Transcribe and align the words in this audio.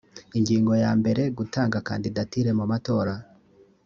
ingingo 0.37 0.73
yambere 0.83 1.21
gutanga 1.37 1.77
kandidatire 1.87 2.49
mumatora 2.57 3.13